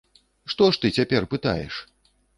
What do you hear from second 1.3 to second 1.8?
пытаеш!